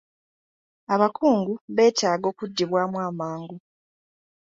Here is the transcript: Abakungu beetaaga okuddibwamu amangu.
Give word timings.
Abakungu 0.93 1.53
beetaaga 1.75 2.25
okuddibwamu 2.31 2.97
amangu. 3.07 3.55